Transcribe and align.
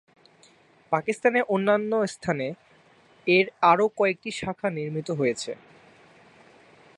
পাকিস্তানের 0.91 1.43
অন্যান্য 1.49 1.91
স্থানে 2.05 2.47
এর 3.27 3.45
আরও 3.61 3.85
কয়েকটি 3.97 4.29
শাখা 4.31 4.67
নির্মিত 4.69 5.09
হয়েছে। 5.11 5.51